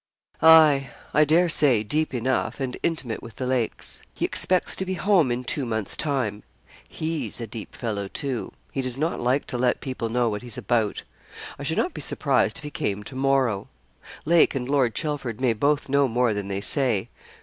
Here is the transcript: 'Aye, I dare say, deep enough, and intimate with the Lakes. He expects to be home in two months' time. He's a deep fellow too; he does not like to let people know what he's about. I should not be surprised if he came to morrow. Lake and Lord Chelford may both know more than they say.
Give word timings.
'Aye, 0.41 0.89
I 1.13 1.25
dare 1.25 1.47
say, 1.47 1.83
deep 1.83 2.11
enough, 2.11 2.59
and 2.59 2.75
intimate 2.81 3.21
with 3.21 3.35
the 3.35 3.45
Lakes. 3.45 4.01
He 4.15 4.25
expects 4.25 4.75
to 4.77 4.83
be 4.83 4.95
home 4.95 5.31
in 5.31 5.43
two 5.43 5.63
months' 5.63 5.95
time. 5.95 6.41
He's 6.89 7.39
a 7.39 7.45
deep 7.45 7.75
fellow 7.75 8.07
too; 8.07 8.51
he 8.71 8.81
does 8.81 8.97
not 8.97 9.19
like 9.19 9.45
to 9.45 9.59
let 9.59 9.79
people 9.79 10.09
know 10.09 10.27
what 10.27 10.41
he's 10.41 10.57
about. 10.57 11.03
I 11.59 11.61
should 11.61 11.77
not 11.77 11.93
be 11.93 12.01
surprised 12.01 12.57
if 12.57 12.63
he 12.63 12.71
came 12.71 13.03
to 13.03 13.15
morrow. 13.15 13.67
Lake 14.25 14.55
and 14.55 14.67
Lord 14.67 14.95
Chelford 14.95 15.39
may 15.39 15.53
both 15.53 15.87
know 15.87 16.07
more 16.07 16.33
than 16.33 16.47
they 16.47 16.61
say. 16.61 17.09